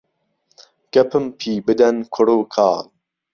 گهپم 0.93 1.25
پی 1.37 1.51
بدەن 1.65 1.95
کوڕ 2.13 2.27
و 2.35 2.39
کاڵ 2.53 2.81